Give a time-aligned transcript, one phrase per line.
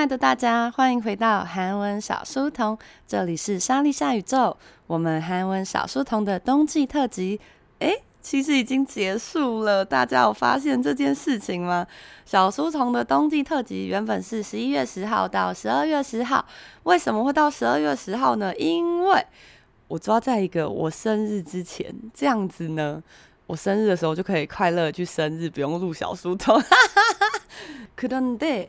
[0.00, 4.56] 爱的大家，欢迎回到韩文小书童，这里是莎莉夏宇宙。
[4.86, 7.38] 我们韩文小书童的冬季特辑，
[7.80, 9.84] 诶，其实已经结束了。
[9.84, 11.86] 大家有发现这件事情吗？
[12.24, 16.46] 小书童的冬季特辑原本是十一月十号到十二月十号，
[16.84, 18.56] 为什么会到十二月十号呢？
[18.56, 19.22] 因为
[19.88, 23.02] 我抓在一个我生日之前，这样子呢，
[23.46, 26.58] 我生日的时候就可以快乐去生日，不用录小书童。
[27.94, 28.68] 그런데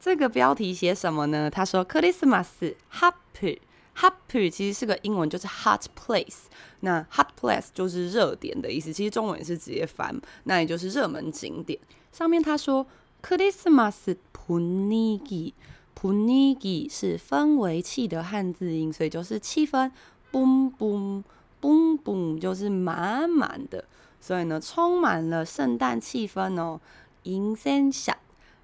[0.00, 1.50] 这个标题写什么呢？
[1.50, 6.44] 他说크리스마스 하플。Hot place 其实是个英文，就是 hot place。
[6.80, 11.78] 那 hot place 就是热点的意思，其实中文也是直接翻，那也就是热门景点。
[12.10, 12.86] 上面他说
[13.22, 15.52] 크리스마스 분위기，
[15.94, 19.90] 분위기是氛围器的汉字音，所以就是气氛，
[20.32, 21.22] boom boom
[21.60, 23.84] boom boom 就是满满的，
[24.27, 26.81] 所以呢，充满了圣诞气氛哦。
[27.23, 28.17] 银仙下，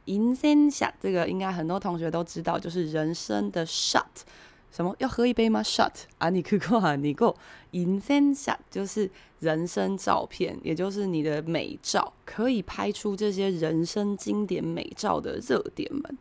[0.04, 4.04] 银仙下，这个应该很多同学都知道，就是人生的 shot。
[4.74, 7.34] 什么要喝一杯吗？shot 啊，你去够啊，你过
[7.72, 9.10] 银仙下就是
[9.40, 16.18] 人生照片，也就是你的美照，可以拍出这些人生经典美照的热点们。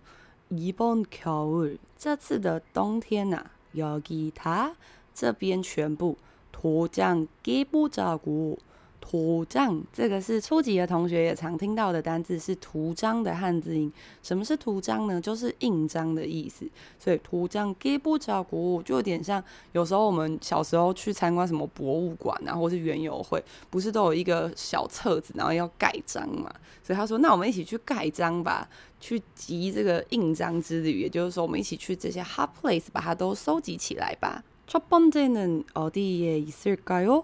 [0.50, 4.74] 一번겨 울， 这次的冬天呐、啊，여기다
[5.12, 6.16] 这边全部
[6.52, 8.58] 도장깨不자 고。
[9.01, 13.89] 图章，这个是初级的同学也常听到的单字，是图章的汉字音。
[14.21, 15.21] 什么是图章呢？
[15.21, 16.67] 就是印章的意思。
[16.99, 26.53] 所以图章给不着国，就有点像有时候我们小时候去参观什么博物馆啊，或是园游会，不是都有一个小册子，然后要盖章嘛？
[26.83, 28.67] 所以他说，那我们一起去盖章吧，
[28.99, 30.99] 去集这个印章之旅。
[31.01, 34.43] 也就是说，我们一起去这些 hot place，把它都收集起来吧。
[34.67, 37.23] 첫번째는어디에있을까요？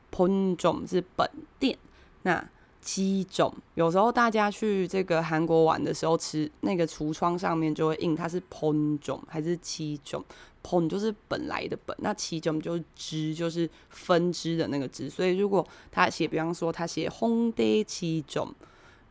[0.10, 1.28] 本种是本
[1.58, 1.76] 店，
[2.22, 2.42] 那
[2.80, 10.24] 七种有时候大家去这个韩国玩的时候，吃那个橱窗上面就会印它是本种还是七种，
[10.62, 15.10] 本就是本来的本，那七种就是支，就是分支的那个支。
[15.10, 18.54] 所以如果他写，比方说他写弘大七种、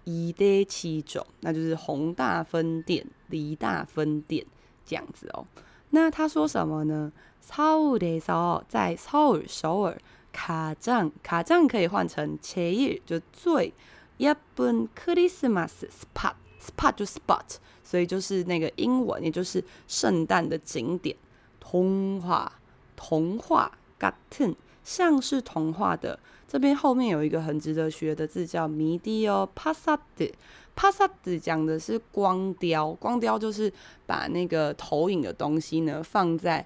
[0.06, 4.46] 梨大七种，那就是弘大分店、梨大分店
[4.86, 5.46] 这样子哦。
[5.90, 7.12] 那他说什么呢？
[7.46, 9.98] 서울에서在首尔，首尔。
[10.32, 13.74] 卡帐卡帐可以换成切叶，就最
[14.20, 21.16] 예쁜크리스마스 spot spot 就 spot，所以就是那个英文，也就是圣诞的景点。
[21.60, 22.52] 童话
[22.96, 30.32] 童话같은像是童话的，这边后面有一个很值得学的字叫미디어파사드
[30.76, 33.72] 帕萨德讲的是光雕，光雕就是
[34.06, 36.66] 把那个投影的东西呢放在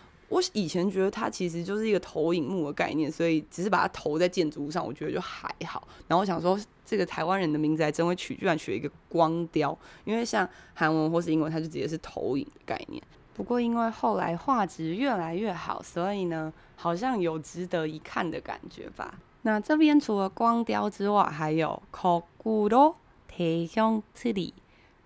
[0.31, 5.85] 我以前觉得它其实就是一个投影幕的概念，所以只是把它投在建筑物上，我觉得就还好。
[6.07, 13.03] 然后我想说，这个台湾人的名字还真会取，居然取了一个光雕，因为像韩文或是英文，它就直接是投影的概念。
[13.33, 19.13] 不过因为后来画质越来越好，所以呢，好像有值得一看的感觉吧。
[19.41, 22.95] 那这边除了光雕之外，还有 Koguro
[23.29, 23.67] 태。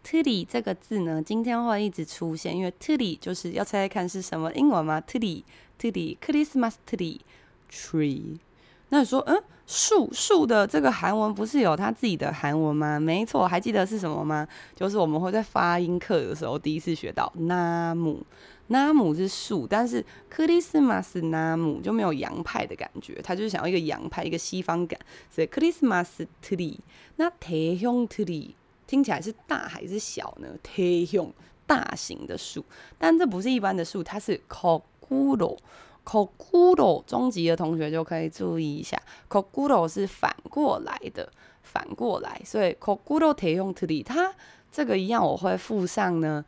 [0.06, 5.44] TILLY 这个字呢，今天会一直出现，因为 TILLY 就是要猜猜看是什么英文吗？TILLY
[5.82, 7.22] TILLY Christmas TILLY
[7.72, 8.38] TREE。
[8.90, 13.00] 那你说，嗯，树树的这个韩文不是有它自己的韩文吗？
[13.00, 14.48] 没错，还记得是什么吗？
[14.76, 18.18] 就是我们会在发音课的时候第一次学到 NAM
[18.70, 25.00] NAM 是树，但是 CHRISTMAS NAM 就没有洋派的感觉，它就是想要一个洋派，一个西方感。
[25.32, 26.28] 所以 CHRISTMAS
[27.16, 28.52] 那太胸 tree。
[28.88, 30.48] 听起来是大还是小呢？
[30.62, 31.34] 太用
[31.66, 32.64] 大型的树，
[32.98, 35.58] 但这不是一般的树，它是 c o g u r o
[36.06, 38.96] c o g u r o 中级的同学就可以注意一下
[39.30, 41.32] c o g u r o 是反过来的，
[41.64, 44.34] 反过来，所以 c o g u r o 太用 tree，它
[44.72, 46.46] 这个一样我会附上呢。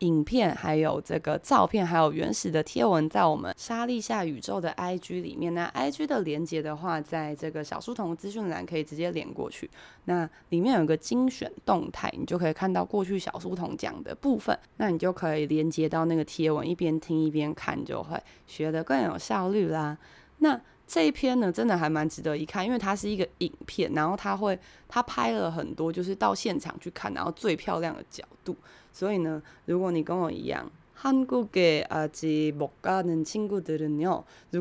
[0.00, 5.54] 影片还有这个照片，还有原始的贴文，在我们莎莉夏宇宙的 IG 里面。
[5.54, 9.70] 那 IG 的连接的话，在这个小书童资讯栏可以直接连过去。
[10.04, 14.58] 那里面有个精选动态，你就可以看到过去小书童讲的部分。
[14.76, 19.96] 那你就可以连接到那个贴文，一边听一边看，就会学得更有效率啦。
[20.38, 24.56] 那这一篇呢，真的还蛮值得一看，因为它是一个影片，然后他会
[24.86, 28.54] 他拍了很多，就是到现场去看，然后最漂亮的角度。
[28.92, 30.70] 所以呢，如果你跟我一样，
[31.02, 31.24] 如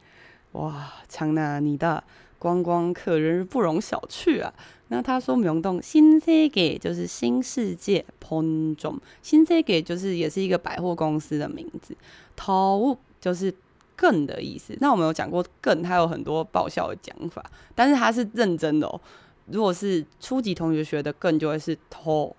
[0.51, 2.04] 哇，强纳你的
[2.38, 4.54] 观光客人不容小觑啊。
[4.89, 11.98] 那他说明洞新世界就是新世界，본점新世界就是也是一个百货公司的名字，
[12.38, 13.52] 더욱就是。
[13.96, 14.77] 更的意思。
[14.81, 19.01] 那我们有讲过更，它有很多爆笑的讲法，但是它是认真的哦。
[19.46, 22.34] 如果是初级同学学的更，就会是偷。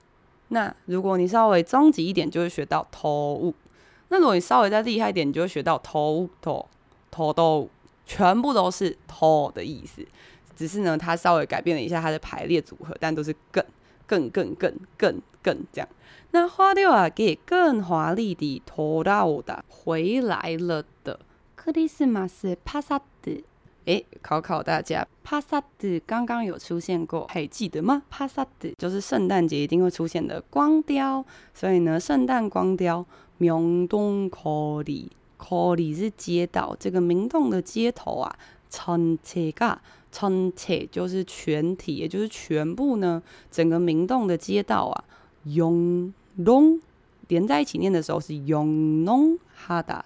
[0.50, 3.54] 那如果你稍微中级一点，就会学到偷物。
[4.10, 6.66] 那如果你稍微再厉害一点，你就会学到偷偷
[7.10, 7.70] 偷偷，
[8.06, 10.06] 全部都是偷的意思。
[10.56, 13.64] 只是呢，它稍微改变了一下它的排列组合，但都是更
[14.06, 15.88] 更更更更更这样。
[16.32, 21.20] 那花掉啊，给更华丽的偷到的回来了的。
[21.65, 23.33] 克里斯马斯帕萨德，
[23.85, 28.03] 诶，考考大家，帕萨德刚刚有出现过，还记得吗？
[28.09, 33.05] 帕萨德就是圣诞节一定会出现的光雕，所以呢，圣诞光雕，
[33.37, 38.35] 明洞거리，거리是街道，这个明洞的街头啊，
[38.71, 45.05] 전체가，전체就是全体，也就是全部呢，整个明洞的街道啊，
[45.45, 46.81] 영롱
[47.29, 50.01] 连在一起念的时候是영롱하다。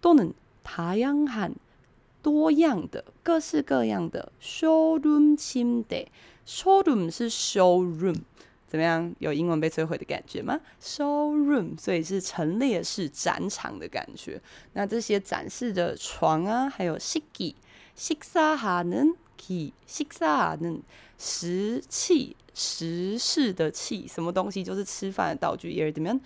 [0.00, 1.54] 또는다양한
[2.22, 8.20] 多样的、各式各样的 showroom 침대，showroom 是 showroom，
[8.66, 9.14] 怎么样？
[9.18, 10.60] 有英文被摧毁的感觉吗？
[10.82, 14.40] showroom，所以是陈列室、展场的感觉。
[14.74, 19.73] 那这些展示的床啊，还有식기식사하는 器，
[21.17, 25.71] 食器，食事的器，什么东西就是吃饭的道具？
[25.73, 26.19] 有什么？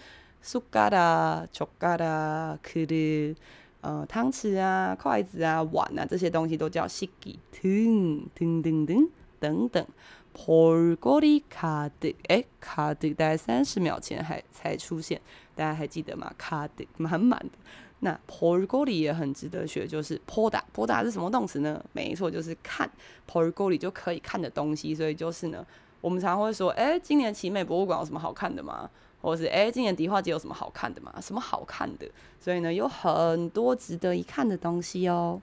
[0.43, 3.35] 숟가 락， 젓가 락， 그 리，
[3.81, 7.37] 呃，汤匙啊，筷子啊，碗啊，这些东西都叫식 기。
[7.51, 9.09] 등， 등， 등， 等，
[9.39, 9.85] 等等。
[10.33, 15.19] porco 的卡德，哎，卡德，大概三十秒前还才出现，
[15.55, 16.31] 大家还记得吗？
[16.37, 17.51] 卡得满满的。
[18.00, 21.80] 那볼거리也很值得学，就是보다，보다是什么动词呢？
[21.92, 22.90] 没错，就是看。
[23.30, 25.64] 볼거리就可以看的东西，所以就是呢，
[26.00, 28.90] 我们常常会说，哎，今年奇美博物馆有什么好看的吗？
[29.20, 31.14] 或者是哎，今年迪化街有什么好看的吗？
[31.20, 32.10] 什么好看的？
[32.40, 35.40] 所以呢，有很多值得一看的东西哦。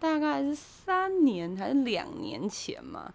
[0.03, 3.13] 大概是三年还是两年前嘛。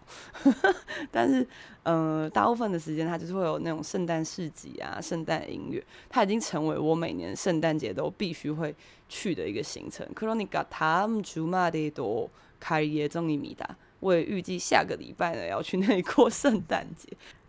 [1.11, 1.45] 但是，
[1.83, 5.83] 呃，大部分的时间他就是会有那种圣诞市集啊、圣诞音乐。
[6.07, 8.73] 它已经成为我每年圣诞节都必须会
[9.09, 10.07] 去的一个行程。
[10.13, 17.09] 克罗尼卡塔姆祖玛的多开耶中尼米达，我也预计下个礼拜呢要去那里过圣诞节。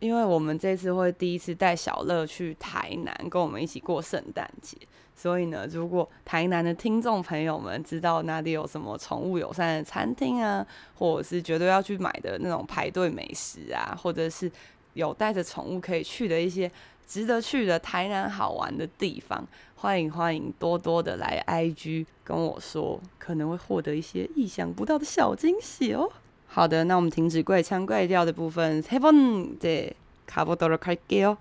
[0.00, 4.76] 因为我们这次会第一次带小乐去台南，跟我们一起过圣诞节，
[5.14, 14.50] 所以呢，如果台南的听众朋友们知道哪里有什么宠物友善的餐厅啊，或者是绝对要去买的那种排队美食啊，或者是
[14.94, 16.70] 有带着宠物可以去的一些
[17.06, 26.10] 值得去的台南好玩的地方，欢迎欢迎多多的来 IG 跟我说，可能会获得一些意想不到的小惊喜哦。
[26.49, 29.93] 好的，那我们停止怪腔怪调的部分，세 번째
[30.25, 31.37] 가보도록 할게요.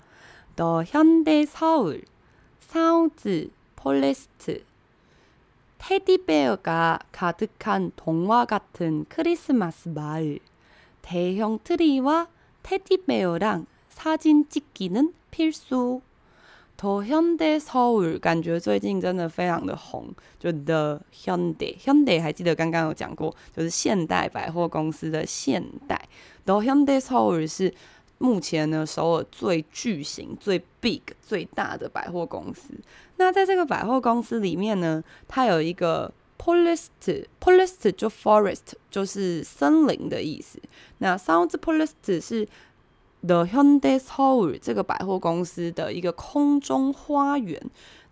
[0.57, 2.03] 더 현대 서울,
[2.61, 4.65] 사우즈 폴레스트.
[5.79, 10.39] 테디베어가 가득한童话 같은 크리스마스 마을.
[11.03, 12.29] 대형 트리와
[12.63, 16.01] 테디베어랑 사진 찍기는 필수.
[16.80, 20.08] 的现代首尔感觉最近真的非常的红，
[20.40, 26.08] 就 The Hyundai，Hyundai 还记得刚刚有讲过，就是现代百货公司的现代。
[26.46, 27.74] The Hyundai 首尔是
[28.18, 32.74] 目前呢首尔最巨型、最 big、最大的百货公司。
[33.18, 40.58] 那在这个百货公司里面呢，它有一个 Polest，Polest 就 forest 就是森林的意思。
[41.00, 42.48] 那 Sounds Polest 是。
[43.27, 47.59] The Hyundai Seoul 这个百货公司的一个空中花园，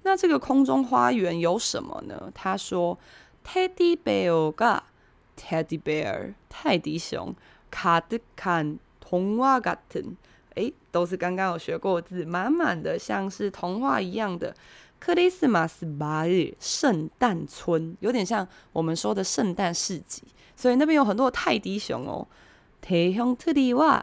[0.02, 2.32] 那这个空中花园有什么呢？
[2.34, 2.99] 他说，
[3.44, 4.84] Teddy Bear 噶
[5.37, 7.34] Teddy Bear 泰迪熊，
[7.70, 10.16] 卡的看童话같은，
[10.54, 14.55] 诶，都是刚刚有学过字，满满的像是童话一样的。
[15.05, 20.22] Christmas 마을 圣诞村，有点像我们说的圣诞市集，
[20.57, 22.26] 所以那边有很多泰迪熊哦。
[22.81, 24.02] 대형트리와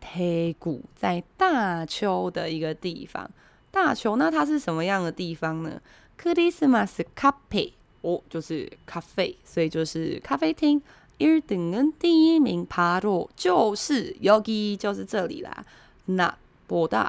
[0.00, 3.30] 대구在大邱的一个地方，
[3.70, 5.80] 大邱那它是什么样的地方呢？
[6.20, 10.80] 크리스마스카페哦，就是咖啡，所以就是咖啡厅。
[11.18, 15.64] 1등은第一名，바로就是여기就是这里啦。
[16.06, 17.08] 낮보다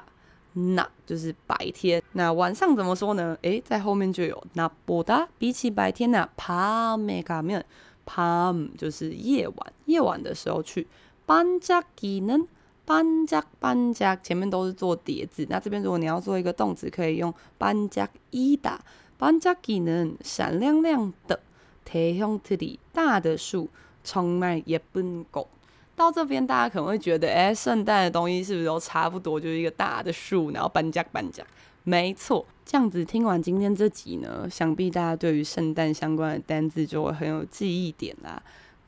[0.54, 3.38] 낮就是白天，那晚上怎么说呢？
[3.41, 10.88] 诶，在后面就有낮보다比起白天呢，밤에가면밤就是夜晚，夜晚的时候去。
[11.28, 12.47] 반짝이는
[12.89, 21.39] 반짝반짝前面都是做叠字，那这边如果你要做一个动词，可以用반짝이다。반짝이는闪亮亮的
[21.84, 23.69] 대형트리大的树，
[24.06, 25.47] 정말예쁜곳。
[25.95, 29.39] 到这边大家可能会觉得，哎，圣诞的东西是不是都差不多？
[29.39, 31.41] 就是一个大的树，然后반짝반짝。
[31.84, 38.43] 没错，这样子听完今天这集呢，想必大家对于圣诞相关的单字就会很有记忆点啦。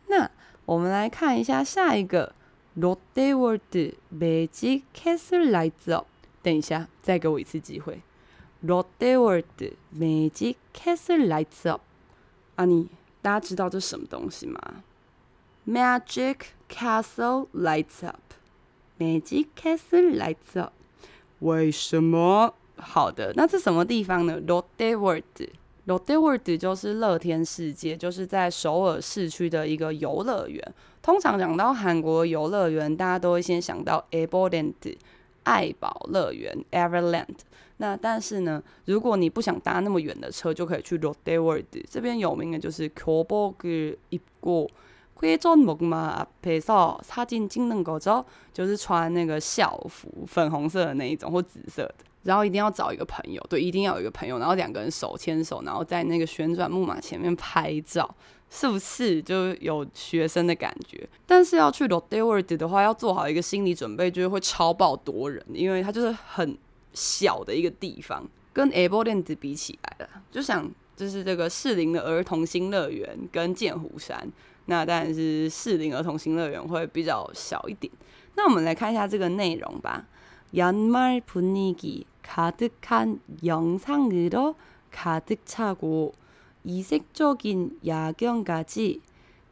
[0.08, 0.30] 那
[0.66, 2.32] 我们来看一下下一个。
[2.76, 6.06] 롯데월드 매직 캐슬 라이트업。
[6.42, 8.02] 等一下，再给我一次机会。
[8.63, 11.80] 롯데월드 매직 캐슬 라이트업。
[12.56, 12.90] 啊，你
[13.22, 14.84] 大家知道这是什么东西吗？
[15.68, 16.38] Magic
[16.70, 20.74] Castle lights up。Magic Castle lights up。
[21.40, 22.54] 为什么？
[22.78, 24.40] 好的，那这什么地方呢？
[24.42, 30.74] 롯데월드。롯데월드就是乐天世界，就是在首尔市区的一个游乐园。
[31.02, 34.74] 通常讲到韩国游乐园，大家都会先想到 Everland
[35.44, 37.38] 爱宝乐园 Everland。
[37.78, 41.66] 那但是呢，如果你不想搭那么远的车，就可以去 Lotte World。
[41.90, 44.68] 这边有名的就是 교복을 입고
[45.22, 51.96] 회전목마 앞에서 사진 찍는 거죠，就是穿那个校服，粉红色的那一种或紫色的。
[52.24, 58.10] 然后一定要找一个朋友，对，一定要有一个朋友，然后两个人手牵手，然后在那个旋转木马前面拍照，
[58.52, 61.08] 是不是就有学生的感觉？
[61.26, 66.58] 但是要去 Lotte World 的话，要做好一个心理准备，就是会超爆多人，因为它就是很
[66.94, 74.32] 小的一个地方，跟 Everland 比起来了，就想就是这个士林的儿童新乐园跟剑湖山，
[74.66, 77.92] 那当然是士林儿童新乐园会比较小一点。
[78.36, 80.06] 那我们来看一下这个内容吧，
[80.54, 84.56] 연말분위기 가득한 영상으로
[84.92, 86.13] 가득 차고
[86.63, 89.02] 이색적인 야경까지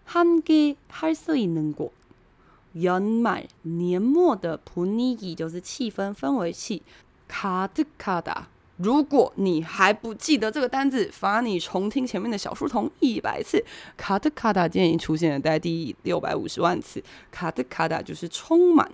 [0.06, 6.84] 함께할수있는 곳，연말年末的분위기就是气氛氛围器，
[7.28, 8.50] 가득하다。
[8.78, 13.64] 如果你还不记得这个单字，罚你重听前面的小书童一百次。
[13.98, 17.02] 가득하다今天已经出现了在第六百五十万次。
[17.34, 18.92] 가득하다就是充满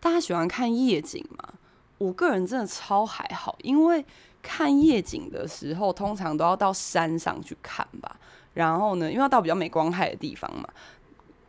[0.00, 1.54] 大家喜欢看夜景吗？
[1.98, 4.02] 我个人真的超还好，因为
[4.40, 8.16] 看夜景的时候，通常都要到山上去看吧。
[8.54, 10.66] 然后呢，因为要到比较没光害的地方嘛。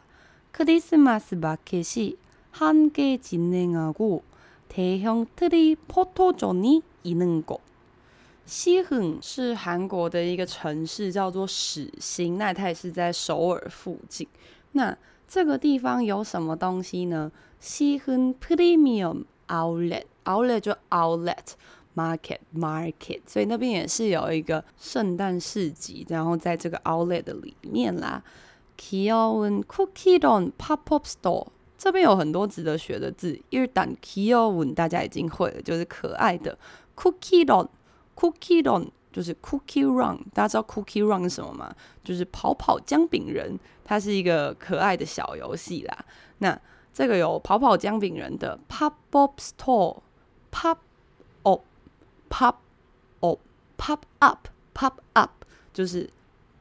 [0.53, 2.17] 크리스마스 마켓이
[2.55, 4.23] 함께 진행하고
[4.69, 7.61] 대형 트리 포토존이 있는 곳。
[8.47, 14.27] 西亨是韩国的一个城市，叫做始兴，那它也是在首尔附近。
[14.73, 14.97] 那
[15.29, 17.31] 这个地方有什么东西呢？
[17.61, 28.25] 西亨 Premium Outlet，Outlet 就 Outlet，Market Market，所以那边也是有一个圣诞市集，然后在这个 Outlet 的里面啦。
[28.77, 31.49] 귀여운 Cookie Run Pop-up Store。
[31.79, 36.59] 这边有很多值得学的字，일단귀여운大家已经会了，就是可爱的。
[36.95, 41.75] Cookie run，Cookie run 就是 Cookie run，大家知道 Cookie run 是什么吗？
[42.05, 46.05] 就是跑跑姜饼人，它是一个可爱的小游戏啦。
[46.39, 46.61] 那
[46.93, 50.77] 这个有跑跑姜饼人的 Pop Up Store，Pop
[51.45, 52.57] Up，Pop
[53.21, 55.31] Up，Pop Up，Pop Up，
[55.73, 56.11] 就是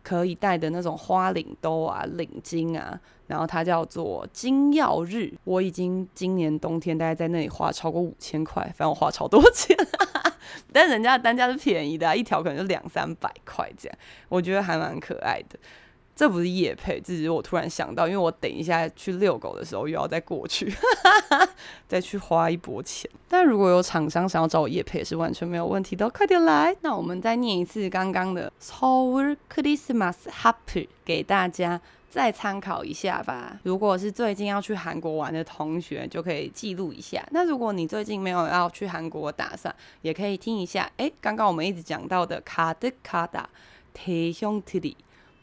[0.10, 5.32] 可以戴的那种花领兜啊、领巾啊，然后它叫做金曜日。
[5.43, 9.78] 我已经今年冬天大概在那里花超过五千块，反正我花超多钱，
[10.74, 13.98] 但人家的单价是便宜的啊，一条可能就两三百块这样，
[14.30, 15.60] 我觉得还蛮可爱的。
[16.19, 20.69] 这不是夜配，只是我突然想到，因为我等一下去遛狗的时候又要再过去，
[21.88, 23.10] 再去花一波钱。
[23.29, 26.75] 但如果有厂商想要找我夜配，是完全没有问题的，快点来。
[26.82, 31.79] 那我们再念一次刚刚的 s o u r Christmas Happy 给大家。
[32.10, 33.60] 再参考一下吧。
[33.62, 37.23] 如果是最近要去韩国玩的同学，就可以记录一下。
[37.29, 40.91] 那如果你最近没有要去韩国打算，也可以听一下。
[40.97, 43.47] 哎、刚刚我们一直讲到的卡德卡达，
[43.93, 44.97] 提胸特里，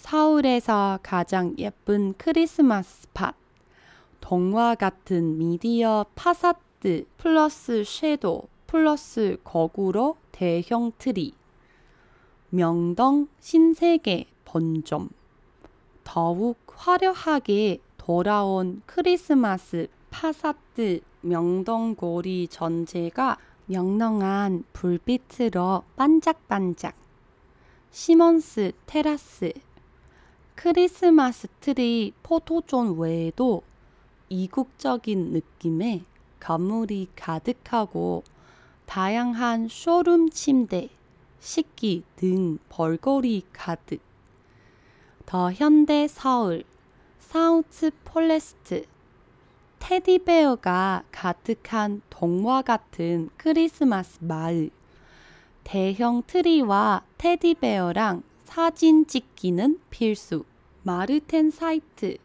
[0.00, 3.34] 서울에서 가장 예쁜 크리스마스 팟,
[4.20, 11.34] 동화 같은 미디어 파사드 플러스 섀도우 플러스 거꾸로 대형 트리,
[12.48, 15.10] 명동 신세계 본점,
[16.02, 23.36] 더욱 화려하게 돌아온 크리스마스 파사드 명동고리 전체가
[23.66, 26.96] 명랑한 불빛으로 반짝반짝,
[27.90, 29.52] 시몬스 테라스,
[30.62, 33.62] 크리스마스 트리 포토존 외에도
[34.28, 36.04] 이국적인 느낌의
[36.38, 38.24] 건물이 가득하고
[38.84, 40.90] 다양한 쇼룸 침대,
[41.38, 44.02] 식기 등 볼거리 가득.
[45.24, 46.64] 더 현대 서울,
[47.18, 48.84] 사우트 폴레스트,
[49.78, 54.68] 테디베어가 가득한 동화 같은 크리스마스 마을.
[55.64, 60.44] 대형 트리와 테디베어랑 사진 찍기는 필수.
[60.82, 62.16] 마르텐 사이트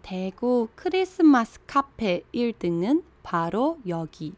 [0.00, 4.32] 대구 크리스마스 카페 1등은 바로 여기.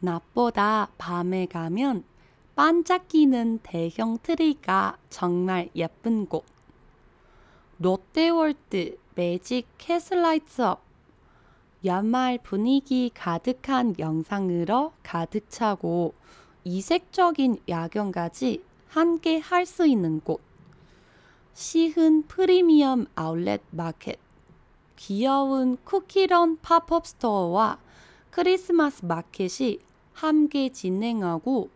[0.00, 2.02] 낮보다 밤에 가면
[2.56, 6.46] 반짝이는 대형 트리가 정말 예쁜 곳.
[7.78, 10.82] 롯데월드 매직 캐슬라이트업
[11.84, 16.14] 연말 분위기 가득한 영상으로 가득 차고
[16.64, 20.41] 이색적인 야경까지 함께 할 수 있는 곳.
[21.53, 24.19] 시흥 프리미엄 아울렛 마켓,
[24.95, 27.79] 귀여운 쿠키런 팝업 스토어와
[28.31, 29.79] 크리스마스 마켓이
[30.13, 31.69] 함께 진행하고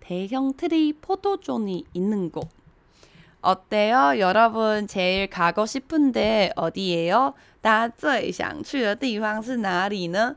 [0.00, 2.48] 대형 트리 포토존이 있는 곳.
[3.40, 4.18] 어때요?
[4.18, 7.34] 여러분 제일 가고 싶은데 어디예요?
[7.60, 10.36] 大家最想去的地方是哪里呢?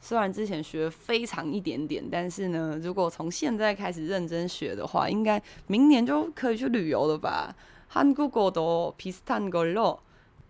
[0.00, 7.54] 虽然之前学了非常一点点，但是呢，如果从现在开始认真学的话，应该明年就可以去旅游了吧？
[7.88, 9.98] 韩国都비슷한걸로。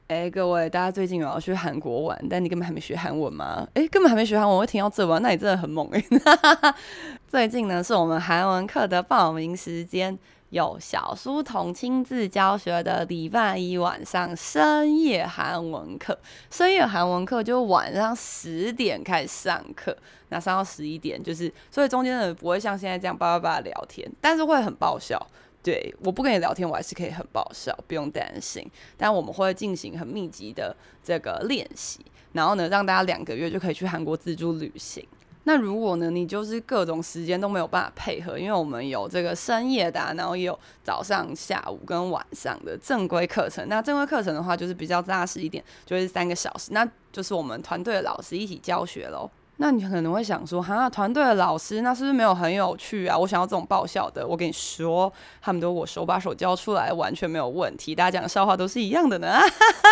[0.09, 3.66] 哎，各位，大家最近有要去韩国玩，但你根本还没学韩文吗？
[3.72, 5.18] 哎，根本还没学韩文，我会听到这吧？
[5.18, 6.74] 那你真的很猛哎！
[7.28, 10.18] 最近呢，是我们韩文课的报名时间，
[10.49, 16.17] 有小书童亲自教学的礼拜一晚上深夜韩文课。
[16.49, 19.95] 深夜韩文课就晚上十点开始上课，
[20.29, 25.21] 那上到十一点，就是所以中间的不会像现在这样叭叭叭聊天，但是会很爆笑。
[25.62, 28.65] 对，我不跟你聊天，我还是可以很爆笑，不用担心。
[28.95, 31.99] 但我们会进行很密集的这个练习，
[32.31, 35.05] 然后呢，让大家两个月就可以去韩国自助旅行。
[35.47, 43.65] 那如果呢，你就是各种时间都没有办法配合，因为我们有这个深夜的，然后也有早上、下午跟晚上的正规课程。
[43.69, 49.31] 那正规课程的话，就是比较扎实一点，就是三个小时，那就是我们团队的老师一起教学喽。
[49.60, 53.17] 那你可能会想说，哈，团队的老师那是不是没有很有趣啊？
[53.17, 54.27] 我想要这种爆笑的。
[54.27, 57.95] 我跟你说，他们都我手把手教出来，完全没有问题。
[57.95, 59.39] 大家讲的笑话都是一样的呢。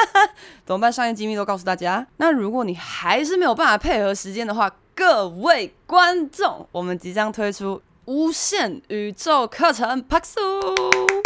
[0.67, 0.91] 怎么办？
[0.91, 2.05] 商业机密都告诉大家。
[2.17, 11.21] 那如果你还是没有办法配合时间的话，各位观众，我们即将推出无限宇宙课程，，Paxu，！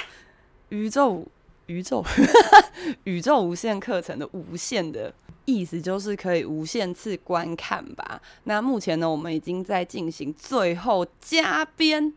[0.70, 1.24] 宇宙，
[1.68, 2.04] 宇宙，
[3.06, 5.14] 宇宙无限课程的无限的。
[5.46, 8.20] 意思就是可以无限次观看吧。
[8.44, 12.14] 那目前呢，我们已经在进行最后加编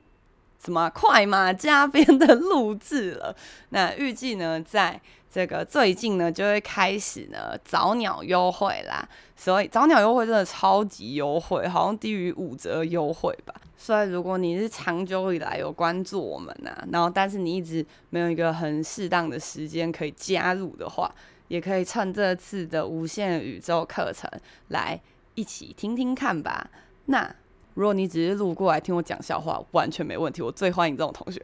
[0.65, 3.35] 什么快马加鞭的录制了。
[3.71, 9.09] 那预计呢，在这个最近呢，就会开始呢早鸟优惠啦。
[9.35, 13.53] 所以早鸟优惠真的超级优惠，好像低于五折优惠吧。
[13.77, 21.13] 所以如果你是长久以来有关注我们呐、啊，然后但是你一直没有一个很适当的时间可以加入的话，
[21.49, 24.31] 也可以趁这次的无限宇宙课程
[24.69, 25.01] 来
[25.35, 26.71] 一起听听看吧。
[27.07, 27.35] 那
[27.75, 31.41] 如果你只是路过来听我讲笑话，完全没问题，我最欢迎这种同学。